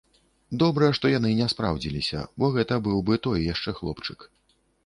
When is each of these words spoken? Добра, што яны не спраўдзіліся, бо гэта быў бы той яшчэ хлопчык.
Добра, 0.63 0.87
што 0.97 1.11
яны 1.11 1.33
не 1.41 1.47
спраўдзіліся, 1.53 2.25
бо 2.45 2.51
гэта 2.57 2.81
быў 2.89 2.99
бы 3.11 3.21
той 3.27 3.47
яшчэ 3.53 3.79
хлопчык. 3.83 4.19